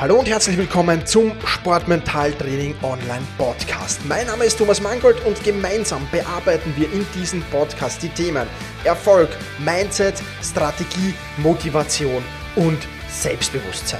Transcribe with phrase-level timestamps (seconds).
[0.00, 3.98] Hallo und herzlich willkommen zum Sportmentaltraining Online Podcast.
[4.06, 8.46] Mein Name ist Thomas Mangold und gemeinsam bearbeiten wir in diesem Podcast die Themen
[8.84, 12.22] Erfolg, Mindset, Strategie, Motivation
[12.54, 13.98] und Selbstbewusstsein.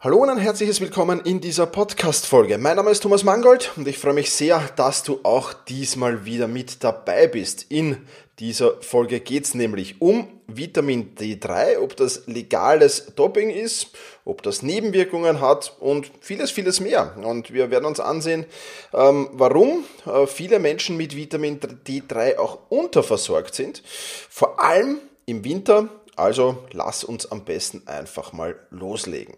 [0.00, 2.58] Hallo und ein herzliches Willkommen in dieser Podcast-Folge.
[2.58, 6.48] Mein Name ist Thomas Mangold und ich freue mich sehr, dass du auch diesmal wieder
[6.48, 7.66] mit dabei bist.
[7.70, 7.98] In
[8.42, 13.90] dieser Folge geht es nämlich um Vitamin D3, ob das legales Doping ist,
[14.24, 17.16] ob das Nebenwirkungen hat und vieles, vieles mehr.
[17.22, 18.46] Und wir werden uns ansehen,
[18.92, 23.80] ähm, warum äh, viele Menschen mit Vitamin D3 auch unterversorgt sind.
[24.28, 25.88] Vor allem im Winter.
[26.16, 29.36] Also lass uns am besten einfach mal loslegen.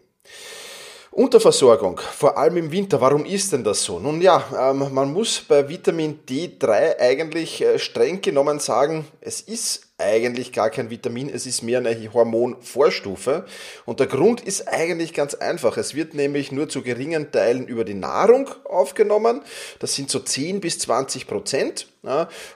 [1.14, 3.00] Unterversorgung, vor allem im Winter.
[3.00, 4.00] Warum ist denn das so?
[4.00, 9.82] Nun ja, ähm, man muss bei Vitamin D3 eigentlich äh, streng genommen sagen, es ist
[9.96, 13.45] eigentlich gar kein Vitamin, es ist mehr eine Hormonvorstufe.
[13.87, 15.76] Und der Grund ist eigentlich ganz einfach.
[15.76, 19.43] Es wird nämlich nur zu geringen Teilen über die Nahrung aufgenommen.
[19.78, 21.87] Das sind so 10 bis 20 Prozent.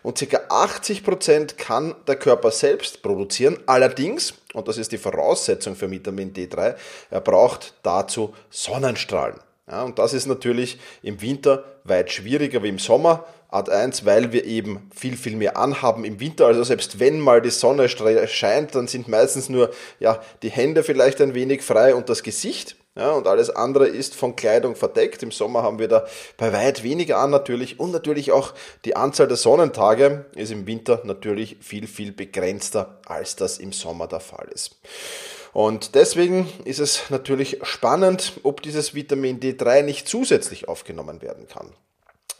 [0.02, 0.40] Und ca.
[0.48, 3.58] 80 Prozent kann der Körper selbst produzieren.
[3.66, 6.74] Allerdings, und das ist die Voraussetzung für Vitamin D3,
[7.10, 9.40] er braucht dazu Sonnenstrahlen.
[9.70, 13.26] Ja, und das ist natürlich im Winter weit schwieriger wie im Sommer.
[13.50, 16.46] Art 1, weil wir eben viel, viel mehr anhaben im Winter.
[16.46, 21.20] Also selbst wenn mal die Sonne scheint, dann sind meistens nur ja, die Hände vielleicht
[21.22, 22.76] ein wenig frei und das Gesicht.
[22.98, 25.22] Ja, und alles andere ist von Kleidung verdeckt.
[25.22, 26.04] Im Sommer haben wir da
[26.36, 27.78] bei weit weniger an natürlich.
[27.78, 33.36] Und natürlich auch die Anzahl der Sonnentage ist im Winter natürlich viel, viel begrenzter, als
[33.36, 34.80] das im Sommer der Fall ist.
[35.52, 41.72] Und deswegen ist es natürlich spannend, ob dieses Vitamin D3 nicht zusätzlich aufgenommen werden kann.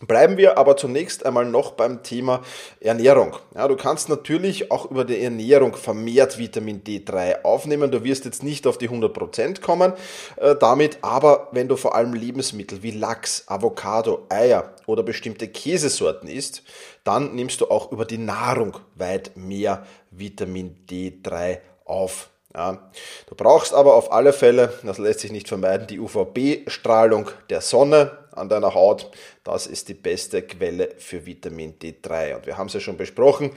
[0.01, 2.43] Bleiben wir aber zunächst einmal noch beim Thema
[2.79, 3.35] Ernährung.
[3.57, 7.91] Ja, du kannst natürlich auch über die Ernährung vermehrt Vitamin D3 aufnehmen.
[7.91, 9.93] Du wirst jetzt nicht auf die 100% kommen
[10.37, 16.29] äh, damit, aber wenn du vor allem Lebensmittel wie Lachs, Avocado, Eier oder bestimmte Käsesorten
[16.29, 16.63] isst,
[17.03, 22.29] dann nimmst du auch über die Nahrung weit mehr Vitamin D3 auf.
[22.55, 22.91] Ja.
[23.27, 28.17] Du brauchst aber auf alle Fälle, das lässt sich nicht vermeiden, die UVB-Strahlung der Sonne
[28.39, 29.11] an deiner Haut.
[29.45, 32.37] Das ist die beste Quelle für Vitamin D3.
[32.37, 33.51] Und wir haben es ja schon besprochen.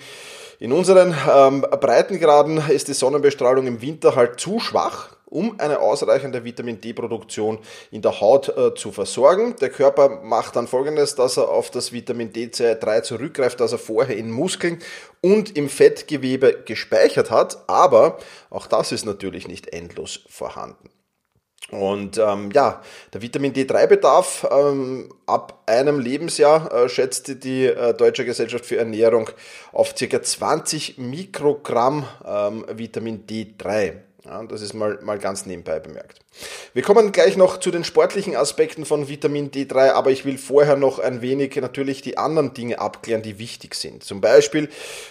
[0.59, 6.43] In unseren ähm, Breitengraden ist die Sonnenbestrahlung im Winter halt zu schwach, um eine ausreichende
[6.43, 7.57] Vitamin D-Produktion
[7.89, 9.55] in der Haut äh, zu versorgen.
[9.59, 14.15] Der Körper macht dann folgendes, dass er auf das Vitamin D3 zurückgreift, das er vorher
[14.15, 14.79] in Muskeln
[15.21, 17.67] und im Fettgewebe gespeichert hat.
[17.67, 18.19] Aber
[18.49, 20.89] auch das ist natürlich nicht endlos vorhanden.
[21.69, 22.81] Und ähm, ja,
[23.13, 29.29] der Vitamin D3-Bedarf ähm, ab einem Lebensjahr äh, schätzte die äh, Deutsche Gesellschaft für Ernährung
[29.71, 30.21] auf ca.
[30.21, 33.93] 20 Mikrogramm ähm, Vitamin D3.
[34.25, 36.19] Ja, das ist mal, mal ganz nebenbei bemerkt.
[36.73, 40.77] Wir kommen gleich noch zu den sportlichen Aspekten von Vitamin D3, aber ich will vorher
[40.77, 44.03] noch ein wenig natürlich die anderen Dinge abklären, die wichtig sind.
[44.03, 44.69] Zum Beispiel,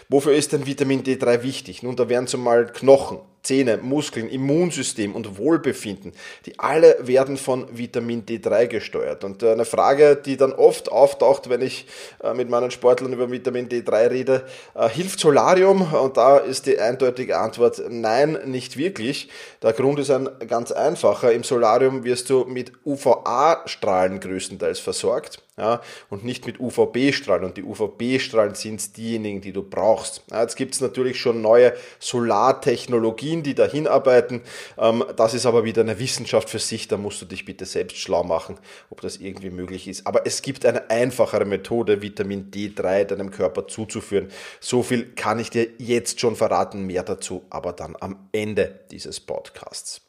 [0.08, 1.82] wofür ist denn Vitamin D3 wichtig?
[1.82, 6.12] Nun, da wären zumal Knochen, Zähne, Muskeln, Immunsystem und Wohlbefinden,
[6.46, 9.24] die alle werden von Vitamin D3 gesteuert.
[9.24, 11.86] Und äh, eine Frage, die dann oft auftaucht, wenn ich
[12.22, 15.92] äh, mit meinen Sportlern über Vitamin D3 rede, äh, hilft Solarium?
[15.94, 19.28] Und da ist die eindeutige Antwort nein, nicht wirklich.
[19.62, 21.32] Der Grund ist ein ganz einfacher.
[21.32, 27.44] Im Solarium wirst du mit UVA-Strahlen größtenteils versorgt ja, und nicht mit UVB-Strahlen.
[27.44, 30.22] Und die UVB-Strahlen sind diejenigen, die du brauchst.
[30.30, 34.40] Ja, jetzt gibt es natürlich schon neue Solartechnologien, die dahin arbeiten.
[34.78, 36.88] Ähm, das ist aber wieder eine Wissenschaft für sich.
[36.88, 38.56] Da musst du dich bitte selbst schlau machen,
[38.88, 40.06] ob das irgendwie möglich ist.
[40.06, 44.30] Aber es gibt eine einfachere Methode, Vitamin D3 deinem Körper zuzuführen.
[44.60, 49.20] So viel kann ich dir jetzt schon verraten, mehr dazu, aber dann am Ende dieses
[49.20, 50.00] Podcasts.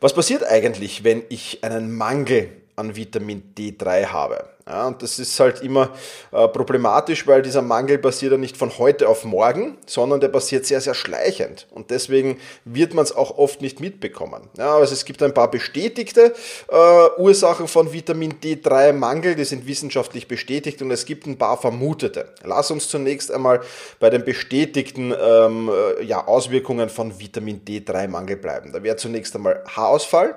[0.00, 4.55] Was passiert eigentlich, wenn ich einen Mangel an Vitamin D3 habe.
[4.68, 5.90] Ja, und das ist halt immer
[6.32, 10.66] äh, problematisch, weil dieser Mangel passiert ja nicht von heute auf morgen, sondern der passiert
[10.66, 11.68] sehr, sehr schleichend.
[11.70, 14.48] Und deswegen wird man es auch oft nicht mitbekommen.
[14.58, 16.34] Ja, also es gibt ein paar bestätigte
[16.68, 22.34] äh, Ursachen von Vitamin D3-Mangel, die sind wissenschaftlich bestätigt und es gibt ein paar vermutete.
[22.42, 23.60] Lass uns zunächst einmal
[24.00, 28.72] bei den bestätigten ähm, äh, ja, Auswirkungen von Vitamin D3-Mangel bleiben.
[28.72, 30.34] Da wäre zunächst einmal Haarausfall,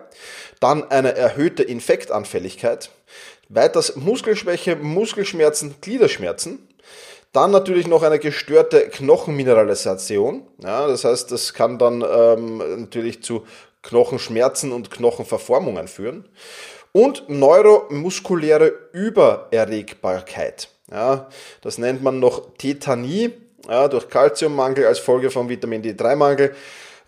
[0.60, 2.92] dann eine erhöhte Infektanfälligkeit,
[3.50, 6.68] Weiters Muskelschwäche, Muskelschmerzen, Gliederschmerzen.
[7.34, 10.48] Dann natürlich noch eine gestörte Knochenmineralisation.
[10.64, 13.46] Ja, das heißt, das kann dann ähm, natürlich zu
[13.82, 16.28] Knochenschmerzen und Knochenverformungen führen.
[16.92, 20.70] Und neuromuskuläre Übererregbarkeit.
[20.92, 21.30] Ja,
[21.62, 23.32] das nennt man noch Tetanie
[23.68, 26.56] ja, durch Kalziummangel als Folge von Vitamin D3-Mangel.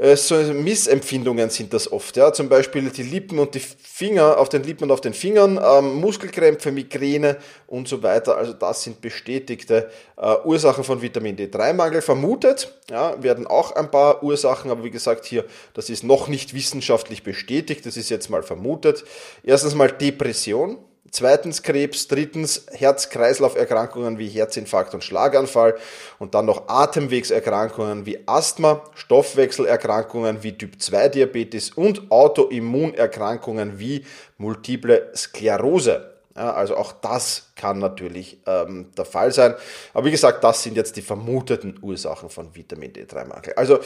[0.02, 2.18] Äh, so Missempfindungen sind das oft.
[2.18, 2.34] Ja?
[2.34, 5.96] Zum Beispiel die Lippen und die Finger, auf den Lippen und auf den Fingern, ähm,
[5.96, 7.38] Muskelkrämpfe, Migräne
[7.68, 8.36] und so weiter.
[8.36, 12.02] Also das sind bestätigte äh, Ursachen von Vitamin D3-Mangel.
[12.02, 15.46] Vermutet ja, werden auch ein paar Ursachen, aber wie gesagt hier,
[15.76, 19.04] das ist noch nicht wissenschaftlich bestätigt, das ist jetzt mal vermutet.
[19.44, 20.80] Erstens mal Depression.
[21.12, 25.78] Zweitens Krebs, drittens Herz-Kreislauf-Erkrankungen wie Herzinfarkt und Schlaganfall
[26.20, 34.06] und dann noch Atemwegserkrankungen wie Asthma, Stoffwechselerkrankungen wie Typ-2-Diabetes und Autoimmunerkrankungen wie
[34.38, 36.12] Multiple Sklerose.
[36.38, 39.56] Ja, also auch das kann natürlich ähm, der Fall sein.
[39.94, 43.54] Aber wie gesagt, das sind jetzt die vermuteten Ursachen von Vitamin D3-Mangel.
[43.56, 43.80] Also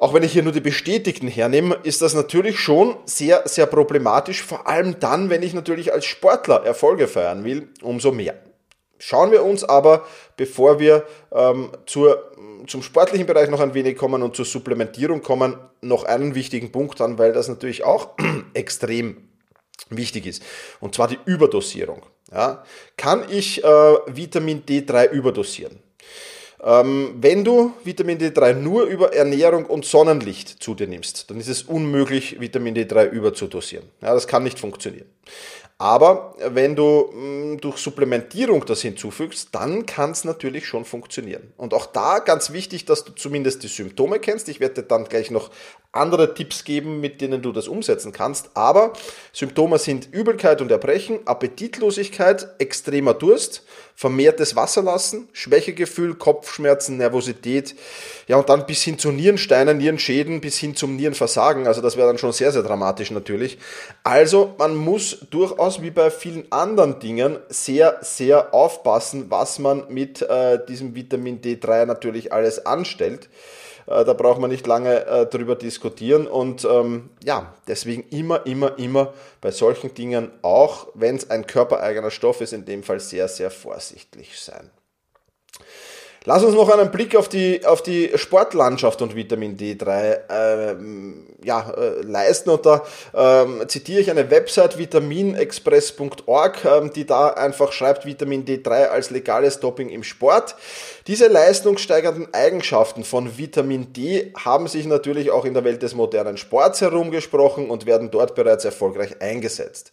[0.00, 4.44] auch wenn ich hier nur die bestätigten hernehme, ist das natürlich schon sehr, sehr problematisch,
[4.44, 8.40] vor allem dann, wenn ich natürlich als Sportler Erfolge feiern will, umso mehr.
[9.00, 10.04] Schauen wir uns aber,
[10.36, 12.30] bevor wir ähm, zur,
[12.68, 17.00] zum sportlichen Bereich noch ein wenig kommen und zur Supplementierung kommen, noch einen wichtigen Punkt
[17.00, 18.10] an, weil das natürlich auch
[18.54, 19.28] extrem
[19.90, 20.44] wichtig ist.
[20.78, 22.06] Und zwar die Überdosierung.
[22.30, 22.62] Ja?
[22.96, 23.66] Kann ich äh,
[24.06, 25.80] Vitamin D3 überdosieren?
[26.62, 31.48] Ähm, wenn du Vitamin D3 nur über Ernährung und Sonnenlicht zu dir nimmst, dann ist
[31.48, 33.86] es unmöglich, Vitamin D3 überzudosieren.
[34.02, 35.06] Ja, das kann nicht funktionieren.
[35.80, 41.52] Aber wenn du mh, mm, durch Supplementierung das hinzufügst, dann kann es natürlich schon funktionieren.
[41.56, 44.48] Und auch da ganz wichtig, dass du zumindest die Symptome kennst.
[44.48, 45.50] Ich werde dir dann gleich noch
[45.92, 48.50] andere Tipps geben, mit denen du das umsetzen kannst.
[48.54, 48.92] Aber
[49.32, 53.62] Symptome sind Übelkeit und Erbrechen, Appetitlosigkeit, extremer Durst,
[53.94, 57.74] vermehrtes Wasserlassen, Schwächegefühl, Kopfschmerzen, Nervosität,
[58.28, 61.66] ja und dann bis hin zu Nierensteinen, Nierenschäden, bis hin zum Nierenversagen.
[61.66, 63.58] Also das wäre dann schon sehr, sehr dramatisch natürlich.
[64.04, 70.22] Also man muss durchaus wie bei vielen anderen Dingen sehr, sehr aufpassen, was man mit
[70.22, 73.28] äh, diesem Vitamin D3 natürlich alles anstellt.
[73.86, 76.26] Äh, da braucht man nicht lange äh, drüber diskutieren.
[76.26, 82.10] Und ähm, ja, deswegen immer, immer, immer bei solchen Dingen, auch wenn es ein körpereigener
[82.10, 84.70] Stoff ist, in dem Fall sehr, sehr vorsichtig sein.
[86.24, 91.70] Lass uns noch einen Blick auf die, auf die Sportlandschaft und Vitamin D3 ähm, ja,
[91.70, 92.50] äh, leisten.
[92.50, 92.84] Und da
[93.14, 99.60] ähm, zitiere ich eine Website vitaminexpress.org, ähm, die da einfach schreibt Vitamin D3 als legales
[99.60, 100.56] Doping im Sport.
[101.06, 106.36] Diese leistungssteigernden Eigenschaften von Vitamin D haben sich natürlich auch in der Welt des modernen
[106.36, 109.92] Sports herumgesprochen und werden dort bereits erfolgreich eingesetzt.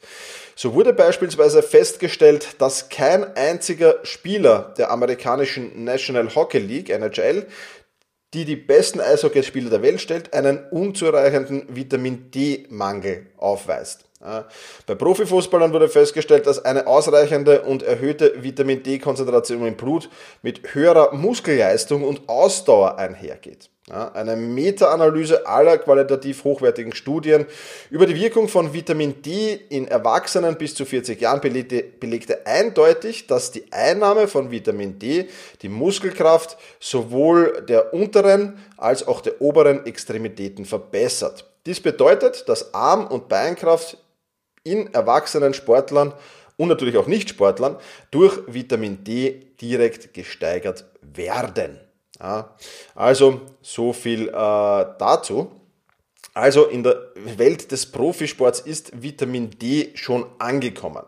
[0.58, 7.48] So wurde beispielsweise festgestellt, dass kein einziger Spieler der amerikanischen National Hockey League, NHL,
[8.34, 14.06] die die besten Eishockeyspieler der Welt stellt, einen unzureichenden Vitamin D-Mangel aufweist.
[14.86, 20.10] Bei Profifußballern wurde festgestellt, dass eine ausreichende und erhöhte Vitamin D-Konzentration im Blut
[20.42, 23.70] mit höherer Muskelleistung und Ausdauer einhergeht.
[23.88, 27.46] Eine Meta-Analyse aller qualitativ hochwertigen Studien
[27.92, 33.28] über die Wirkung von Vitamin D in Erwachsenen bis zu 40 Jahren belegte, belegte eindeutig,
[33.28, 35.28] dass die Einnahme von Vitamin D
[35.62, 41.46] die Muskelkraft sowohl der unteren als auch der oberen Extremitäten verbessert.
[41.68, 44.00] Dies bedeutet, dass Arm- und Beinkraft
[44.66, 46.14] in erwachsenen Sportlern
[46.58, 47.78] und natürlich auch Nicht-Sportlern
[48.12, 51.80] durch Vitamin D direkt gesteigert werden.
[52.20, 52.56] Ja,
[52.96, 55.52] also so viel äh, dazu.
[56.34, 61.04] Also in der Welt des Profisports ist Vitamin D schon angekommen.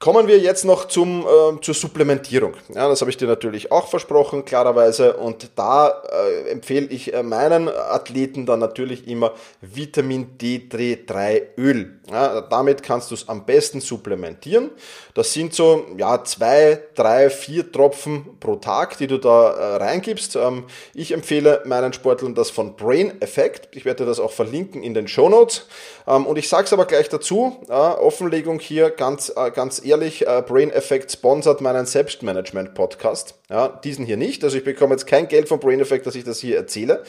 [0.00, 2.54] Kommen wir jetzt noch zum, äh, zur Supplementierung.
[2.72, 5.16] Ja, das habe ich dir natürlich auch versprochen, klarerweise.
[5.16, 11.98] Und da äh, empfehle ich äh, meinen Athleten dann natürlich immer Vitamin D3 Öl.
[12.08, 14.70] Ja, damit kannst du es am besten supplementieren.
[15.14, 20.36] Das sind so ja, zwei, drei, vier Tropfen pro Tag, die du da äh, reingibst.
[20.36, 23.74] Ähm, ich empfehle meinen Sportlern das von Brain Effect.
[23.74, 25.66] Ich werde das auch verlinken in den Show Notes.
[26.06, 30.42] Ähm, und ich sage es aber gleich dazu, Offenlegung hier ganz, äh, ganz ehrlich, äh,
[30.46, 33.34] Brain Effect sponsert meinen Selbstmanagement-Podcast.
[33.50, 34.44] Ja, diesen hier nicht.
[34.44, 37.02] Also ich bekomme jetzt kein Geld von Brain Effect, dass ich das hier erzähle.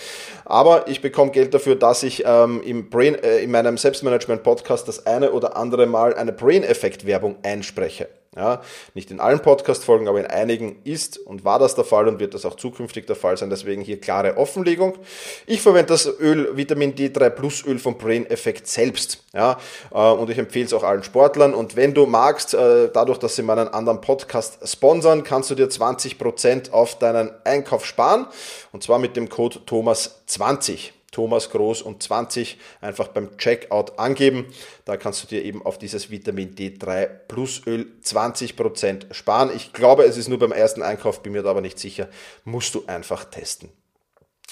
[0.45, 5.05] Aber ich bekomme Geld dafür, dass ich ähm, im Brain, äh, in meinem Selbstmanagement-Podcast das
[5.05, 8.07] eine oder andere Mal eine Brain Effect-Werbung einspreche.
[8.35, 8.61] Ja,
[8.93, 12.35] nicht in allen Podcast-Folgen, aber in einigen ist und war das der Fall und wird
[12.35, 13.49] das auch zukünftig der Fall sein.
[13.49, 14.99] Deswegen hier klare Offenlegung.
[15.47, 19.23] Ich verwende das Öl Vitamin D3 Plus Öl vom Brain Effect selbst.
[19.33, 19.57] Ja,
[19.91, 21.55] äh, und ich empfehle es auch allen Sportlern.
[21.55, 25.67] Und wenn du magst, äh, dadurch, dass sie meinen anderen Podcast sponsern, kannst du dir
[25.67, 28.27] 20% auf deinen Einkauf sparen.
[28.71, 30.91] Und zwar mit dem Code Thomas20.
[31.19, 34.45] Thomas Groß und 20 einfach beim Checkout angeben.
[34.85, 39.51] Da kannst du dir eben auf dieses Vitamin D3 Plus Öl 20% sparen.
[39.53, 42.07] Ich glaube, es ist nur beim ersten Einkauf, bin mir da aber nicht sicher.
[42.45, 43.69] Musst du einfach testen.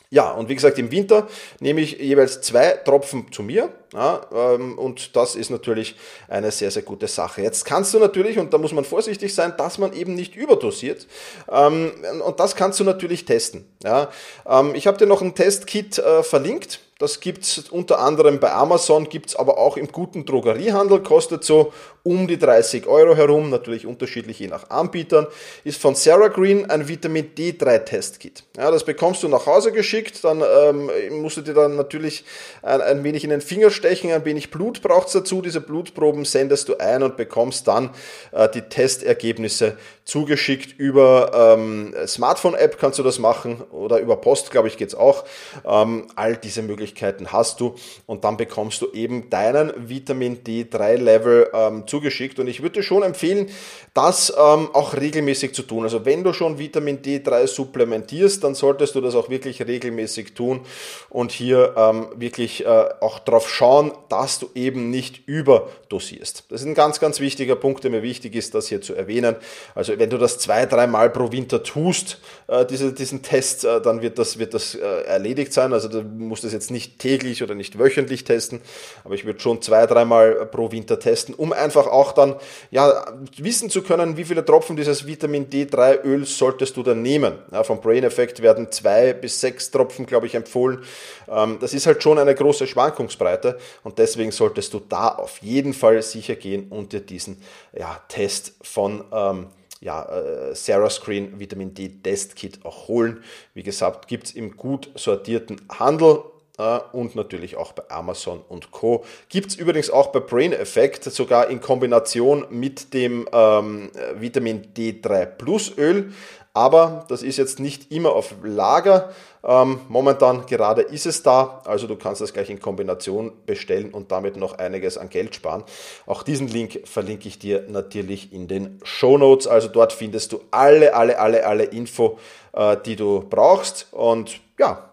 [0.10, 1.30] Ja, und wie gesagt, im Winter
[1.62, 3.74] nehme ich jeweils zwei Tropfen zu mir.
[3.94, 5.96] Ja, ähm, und das ist natürlich
[6.28, 7.42] eine sehr, sehr gute Sache.
[7.42, 11.08] Jetzt kannst du natürlich, und da muss man vorsichtig sein, dass man eben nicht überdosiert.
[11.50, 11.92] Ähm,
[12.26, 13.66] und das kannst du natürlich testen.
[13.84, 14.10] Ja,
[14.48, 16.82] ähm, ich habe dir noch ein Testkit äh, verlinkt.
[17.00, 22.28] Das gibt's unter anderem bei Amazon, gibt's aber auch im guten Drogeriehandel, kostet so um
[22.28, 25.28] die 30 Euro herum, natürlich unterschiedlich je nach Anbietern,
[25.64, 28.46] ist von Sarah Green ein Vitamin D3 Testkit.
[28.58, 30.90] Ja, das bekommst du nach Hause geschickt, dann ähm,
[31.22, 32.26] musst du dir dann natürlich
[32.64, 36.68] ein, ein wenig in den Finger stechen, ein wenig Blut braucht's dazu, diese Blutproben sendest
[36.68, 37.92] du ein und bekommst dann
[38.34, 42.80] äh, die Testergebnisse zugeschickt über ähm, Smartphone-App.
[42.80, 43.62] Kannst du das machen?
[43.72, 45.26] Oder über Post, glaube ich, geht's auch.
[45.66, 47.76] Ähm, all diese Möglichkeiten hast du.
[48.06, 52.40] Und dann bekommst du eben deinen Vitamin D3-Level ähm, zugeschickt.
[52.40, 53.50] Und ich würde schon empfehlen,
[53.94, 55.84] das ähm, auch regelmäßig zu tun.
[55.84, 60.62] Also wenn du schon Vitamin D3 supplementierst, dann solltest du das auch wirklich regelmäßig tun
[61.10, 63.67] und hier ähm, wirklich äh, auch darauf schauen,
[64.10, 66.46] dass du eben nicht überdosierst.
[66.50, 69.36] Das ist ein ganz, ganz wichtiger Punkt, der mir wichtig ist, das hier zu erwähnen.
[69.76, 74.02] Also wenn du das zwei, dreimal pro Winter tust, äh, diese, diesen Test, äh, dann
[74.02, 75.74] wird das, wird das äh, erledigt sein.
[75.74, 78.62] Also du musst das jetzt nicht täglich oder nicht wöchentlich testen,
[79.04, 82.36] aber ich würde schon zwei, dreimal pro Winter testen, um einfach auch dann
[82.72, 83.06] ja,
[83.38, 87.34] wissen zu können, wie viele Tropfen dieses Vitamin D3 Öl solltest du dann nehmen.
[87.52, 90.84] Ja, vom Brain Effect werden zwei bis sechs Tropfen, glaube ich, empfohlen.
[91.30, 95.74] Ähm, das ist halt schon eine große Schwankungsbreite und deswegen solltest du da auf jeden
[95.74, 97.42] Fall sicher gehen und dir diesen
[97.78, 99.48] ja, Test von ähm,
[99.80, 103.24] ja, äh, Sarah Screen Vitamin D Test Kit auch holen.
[103.54, 106.24] Wie gesagt, gibt es im gut sortierten Handel
[106.58, 109.06] äh, und natürlich auch bei Amazon und Co.
[109.30, 115.26] Gibt es übrigens auch bei Brain Effect, sogar in Kombination mit dem ähm, Vitamin D3
[115.26, 116.12] Plus Öl.
[116.58, 119.14] Aber das ist jetzt nicht immer auf Lager.
[119.44, 124.12] Ähm, momentan gerade ist es da, also du kannst das gleich in Kombination bestellen und
[124.12, 125.64] damit noch einiges an Geld sparen.
[126.08, 129.46] Auch diesen Link verlinke ich dir natürlich in den Show Notes.
[129.46, 132.18] Also dort findest du alle, alle, alle, alle Info,
[132.54, 133.86] äh, die du brauchst.
[133.92, 134.90] Und ja,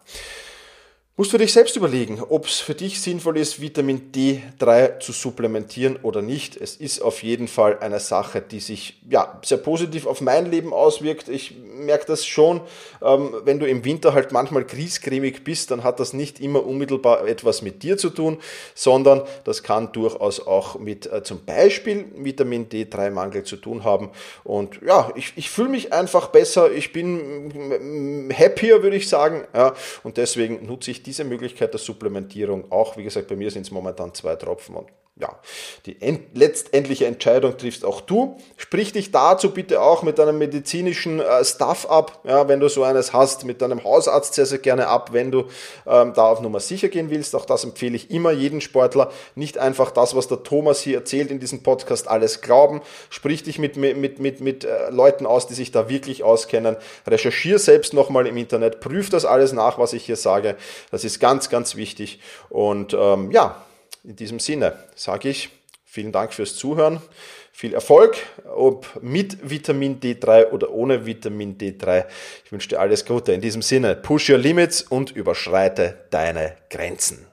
[1.17, 5.97] musst du dich selbst überlegen, ob es für dich sinnvoll ist, Vitamin D3 zu supplementieren
[6.03, 6.57] oder nicht.
[6.57, 10.73] Es ist auf jeden Fall eine Sache, die sich ja, sehr positiv auf mein Leben
[10.73, 11.29] auswirkt.
[11.29, 12.63] Ich merke das schon,
[13.01, 17.29] ähm, wenn du im Winter halt manchmal griesgrämig bist, dann hat das nicht immer unmittelbar
[17.29, 18.39] etwas mit dir zu tun,
[18.75, 24.11] sondern das kann durchaus auch mit äh, zum Beispiel Vitamin D3-Mangel zu tun haben.
[24.43, 29.45] Und ja, ich, ich fühle mich einfach besser, ich bin happier, würde ich sagen.
[29.55, 32.97] Ja, und deswegen nutze ich diese Möglichkeit der Supplementierung auch.
[32.97, 35.39] Wie gesagt, bei mir sind es momentan zwei Tropfen und ja,
[35.87, 38.37] die end letztendliche Entscheidung triffst auch du.
[38.57, 42.83] Sprich dich dazu bitte auch mit deinem medizinischen äh, Staff ab, ja, wenn du so
[42.83, 45.45] eines hast, mit deinem Hausarzt sehr, sehr gerne ab, wenn du
[45.87, 47.37] ähm, da auf Nummer sicher gehen willst.
[47.37, 49.13] Auch das empfehle ich immer jeden Sportler.
[49.37, 52.81] Nicht einfach das, was der Thomas hier erzählt in diesem Podcast, alles glauben.
[53.09, 56.77] Sprich dich mit, mit, mit, mit äh, Leuten aus, die sich da wirklich auskennen.
[57.07, 60.57] Recherchiere selbst nochmal im Internet, prüf das alles nach, was ich hier sage.
[60.91, 62.19] Das ist ganz, ganz wichtig.
[62.49, 63.63] Und ähm, ja,
[64.05, 65.51] in diesem Sinne sage ich
[65.85, 67.01] vielen Dank fürs Zuhören,
[67.53, 68.17] viel Erfolg,
[68.55, 72.05] ob mit Vitamin D3 oder ohne Vitamin D3.
[72.45, 73.33] Ich wünsche dir alles Gute.
[73.33, 77.27] In diesem Sinne, push your limits und überschreite deine Grenzen.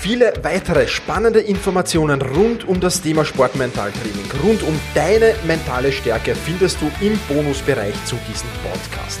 [0.00, 6.78] Viele weitere spannende Informationen rund um das Thema Sportmentaltraining, rund um deine mentale Stärke findest
[6.80, 9.20] du im Bonusbereich zu diesem Podcast.